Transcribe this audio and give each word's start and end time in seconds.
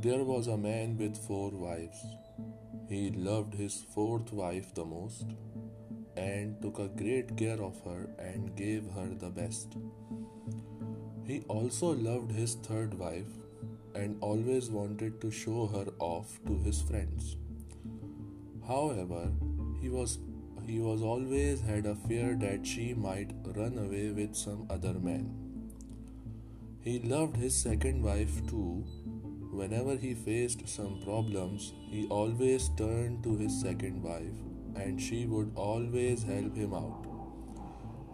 There 0.00 0.22
was 0.22 0.46
a 0.46 0.56
man 0.56 0.96
with 0.96 1.16
4 1.26 1.50
wives. 1.60 2.00
He 2.88 3.10
loved 3.10 3.54
his 3.60 3.78
4th 3.94 4.32
wife 4.32 4.66
the 4.72 4.84
most 4.84 5.32
and 6.16 6.60
took 6.62 6.78
a 6.78 6.86
great 7.00 7.32
care 7.36 7.60
of 7.60 7.80
her 7.84 8.08
and 8.26 8.54
gave 8.54 8.84
her 8.98 9.08
the 9.22 9.30
best. 9.38 9.74
He 11.24 11.40
also 11.48 11.90
loved 11.94 12.30
his 12.30 12.54
3rd 12.66 12.94
wife 12.94 13.32
and 13.96 14.16
always 14.20 14.70
wanted 14.70 15.20
to 15.20 15.32
show 15.32 15.66
her 15.74 15.86
off 16.10 16.38
to 16.46 16.60
his 16.68 16.80
friends. 16.80 17.34
However, 18.68 19.24
he 19.80 20.80
always 20.84 21.60
had 21.72 21.86
a 21.86 21.96
fear 21.96 22.36
that 22.46 22.64
she 22.64 22.94
might 22.94 23.34
run 23.56 23.76
away 23.88 24.10
with 24.22 24.36
some 24.36 24.64
other 24.70 24.96
man. 25.10 25.28
He 26.88 26.98
loved 27.00 27.36
his 27.36 27.60
2nd 27.64 28.02
wife 28.08 28.40
too, 28.46 29.04
Whenever 29.58 29.96
he 30.02 30.08
faced 30.14 30.60
some 30.72 30.98
problems, 31.04 31.72
he 31.90 32.06
always 32.16 32.66
turned 32.80 33.24
to 33.24 33.30
his 33.38 33.54
second 33.60 34.04
wife, 34.04 34.42
and 34.82 35.02
she 35.06 35.26
would 35.26 35.48
always 35.62 36.22
help 36.22 36.58
him 36.62 36.74
out. 36.80 37.06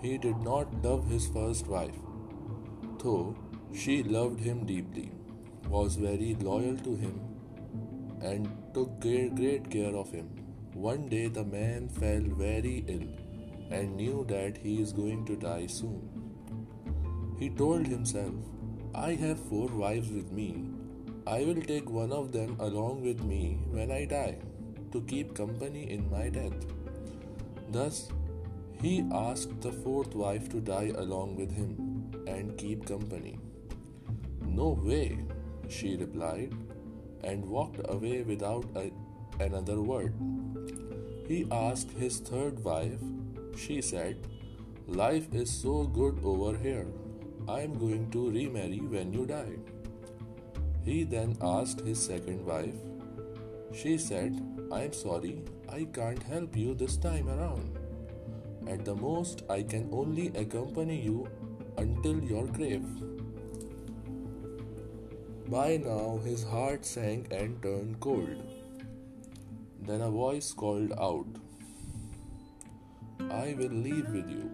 He 0.00 0.12
did 0.18 0.36
not 0.48 0.74
love 0.84 1.08
his 1.10 1.26
first 1.36 1.66
wife, 1.66 1.98
though 3.02 3.34
she 3.74 4.04
loved 4.04 4.38
him 4.38 4.62
deeply, 4.70 5.10
was 5.68 5.96
very 5.96 6.36
loyal 6.48 6.76
to 6.86 6.94
him, 7.04 7.18
and 8.20 8.48
took 8.72 9.00
great 9.00 9.68
care 9.68 9.96
of 10.02 10.12
him. 10.12 10.28
One 10.86 11.08
day 11.08 11.26
the 11.26 11.44
man 11.56 11.88
fell 11.88 12.28
very 12.44 12.76
ill 12.96 13.08
and 13.78 13.96
knew 13.96 14.24
that 14.28 14.62
he 14.68 14.80
is 14.80 14.92
going 14.92 15.26
to 15.32 15.40
die 15.48 15.66
soon. 15.78 16.30
He 17.42 17.50
told 17.62 17.92
himself, 17.96 18.54
"I 19.08 19.10
have 19.24 19.46
4 19.52 19.66
wives 19.82 20.14
with 20.20 20.30
me 20.38 20.46
I 21.26 21.44
will 21.44 21.62
take 21.62 21.88
one 21.88 22.10
of 22.10 22.32
them 22.32 22.56
along 22.58 23.02
with 23.02 23.22
me 23.22 23.60
when 23.70 23.92
I 23.92 24.06
die, 24.06 24.38
to 24.90 25.00
keep 25.02 25.36
company 25.36 25.84
in 25.96 26.08
my 26.14 26.28
death." 26.36 26.64
Thus, 27.76 28.08
he 28.82 28.94
asked 29.18 29.60
the 29.60 29.72
fourth 29.84 30.16
wife 30.22 30.48
to 30.54 30.60
die 30.70 30.90
along 31.04 31.36
with 31.42 31.54
him 31.58 31.76
and 32.34 32.56
keep 32.62 32.86
company. 32.90 33.34
"No 34.56 34.70
way," 34.88 35.06
she 35.76 35.94
replied, 36.04 36.56
and 37.32 37.46
walked 37.56 37.82
away 37.96 38.22
without 38.30 38.66
another 39.46 39.80
word. 39.90 40.16
He 41.28 41.44
asked 41.60 41.98
his 42.04 42.18
third 42.30 42.64
wife. 42.64 43.04
She 43.66 43.76
said, 43.92 44.26
"Life 45.02 45.30
is 45.42 45.54
so 45.64 45.76
good 46.00 46.24
over 46.32 46.56
here. 46.66 46.86
I 47.58 47.60
am 47.68 47.78
going 47.84 48.10
to 48.18 48.24
remarry 48.38 48.82
when 48.96 49.14
you 49.18 49.28
die." 49.38 49.62
He 50.84 51.04
then 51.04 51.36
asked 51.40 51.80
his 51.86 52.04
second 52.04 52.46
wife. 52.46 52.80
She 53.80 53.92
said, 54.04 54.38
"I'm 54.78 54.96
sorry, 55.00 55.36
I 55.76 55.80
can't 55.98 56.24
help 56.30 56.58
you 56.62 56.74
this 56.80 56.96
time 57.04 57.28
around. 57.34 57.78
At 58.74 58.84
the 58.88 58.96
most, 59.02 59.44
I 59.56 59.60
can 59.74 59.86
only 60.00 60.24
accompany 60.40 60.98
you 61.00 61.20
until 61.84 62.24
your 62.30 62.44
grave." 62.56 62.88
By 65.54 65.68
now, 65.84 66.06
his 66.28 66.42
heart 66.54 66.90
sank 66.96 67.36
and 67.38 67.60
turned 67.66 67.98
cold. 68.06 68.86
Then 69.90 70.06
a 70.08 70.16
voice 70.16 70.48
called 70.64 70.96
out, 71.10 71.42
"I 73.42 73.46
will 73.62 73.78
leave 73.88 74.10
with 74.16 74.34
you. 74.38 74.50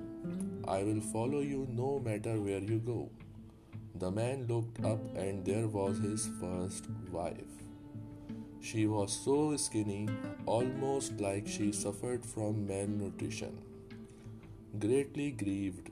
I 0.77 0.83
will 0.91 1.07
follow 1.15 1.47
you 1.53 1.63
no 1.85 1.95
matter 2.11 2.37
where 2.49 2.65
you 2.73 2.85
go." 2.91 3.09
The 4.01 4.11
man 4.13 4.47
looked 4.49 4.85
up, 4.85 5.01
and 5.17 5.45
there 5.45 5.67
was 5.67 5.99
his 5.99 6.25
first 6.41 6.85
wife. 7.11 7.63
She 8.61 8.87
was 8.87 9.13
so 9.13 9.57
skinny, 9.57 10.09
almost 10.47 11.21
like 11.21 11.49
she 11.49 11.73
suffered 11.73 12.25
from 12.25 12.65
malnutrition. 12.65 13.59
Greatly 14.79 15.33
grieved, 15.33 15.91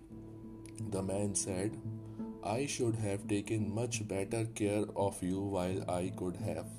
the 0.97 1.03
man 1.09 1.35
said, 1.43 1.81
"I 2.53 2.61
should 2.77 3.01
have 3.07 3.27
taken 3.35 3.67
much 3.81 4.01
better 4.15 4.45
care 4.63 4.87
of 5.07 5.21
you 5.31 5.43
while 5.57 5.83
I 5.97 6.01
could 6.23 6.41
have. 6.51 6.71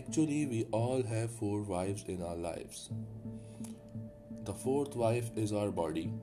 Actually, 0.00 0.44
we 0.52 0.60
all 0.82 1.08
have 1.14 1.40
4 1.40 1.64
wives 1.76 2.06
in 2.18 2.28
our 2.30 2.46
lives. 2.50 2.86
The 4.50 4.58
4th 4.66 5.02
wife 5.06 5.36
is 5.46 5.58
our 5.64 5.74
body. 5.82 6.14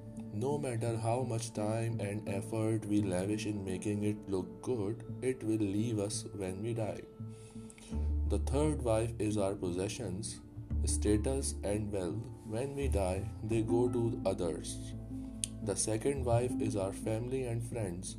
No 0.42 0.58
matter 0.58 0.98
how 0.98 1.24
much 1.30 1.48
time 1.54 2.00
and 2.00 2.28
effort 2.36 2.86
we 2.86 3.02
lavish 3.02 3.46
in 3.46 3.64
making 3.64 4.06
it 4.12 4.18
look 4.28 4.48
good, 4.64 5.04
it 5.22 5.44
will 5.44 5.66
leave 5.74 6.00
us 6.00 6.26
when 6.34 6.64
we 6.64 6.74
die. 6.74 7.02
The 8.30 8.40
third 8.40 8.82
wife 8.82 9.12
is 9.20 9.38
our 9.38 9.54
possessions, 9.54 10.40
status 10.86 11.54
and 11.64 11.92
wealth. 11.92 12.24
When 12.48 12.76
we 12.76 12.88
die, 12.88 13.30
they 13.44 13.62
go 13.62 13.88
to 13.90 14.20
others. 14.26 14.76
The 15.64 15.76
second 15.76 16.26
wife 16.26 16.60
is 16.60 16.76
our 16.76 16.92
family 16.92 17.44
and 17.46 17.64
friends. 17.64 18.16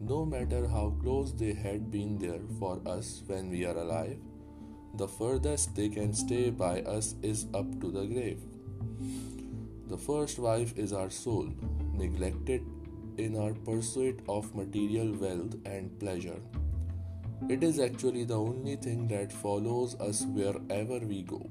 No 0.00 0.24
matter 0.24 0.66
how 0.66 0.94
close 1.02 1.34
they 1.34 1.52
had 1.52 1.90
been 1.90 2.18
there 2.18 2.44
for 2.58 2.80
us 2.86 3.22
when 3.26 3.50
we 3.50 3.66
are 3.66 3.76
alive, 3.76 4.16
the 4.96 5.06
furthest 5.06 5.74
they 5.74 5.90
can 5.90 6.14
stay 6.14 6.48
by 6.48 6.80
us 6.82 7.14
is 7.22 7.44
up 7.52 7.80
to 7.82 7.90
the 7.90 8.06
grave. 8.06 8.40
The 9.88 9.96
first 9.96 10.38
wife 10.38 10.76
is 10.76 10.92
our 10.92 11.08
soul, 11.08 11.46
neglected 11.94 12.62
in 13.16 13.36
our 13.36 13.54
pursuit 13.68 14.20
of 14.28 14.54
material 14.54 15.14
wealth 15.16 15.54
and 15.64 15.98
pleasure. 15.98 16.42
It 17.48 17.62
is 17.64 17.80
actually 17.80 18.24
the 18.24 18.38
only 18.38 18.76
thing 18.76 19.06
that 19.08 19.32
follows 19.32 19.98
us 19.98 20.24
wherever 20.24 20.98
we 20.98 21.22
go. 21.22 21.48